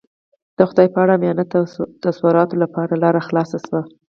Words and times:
د 0.57 0.59
خدای 0.69 0.87
په 0.93 0.99
اړه 1.03 1.13
عامیانه 1.15 1.45
تصوراتو 2.05 2.55
لپاره 2.63 2.93
لاره 3.03 3.21
خلاصه 3.27 3.57
شوه. 3.65 3.81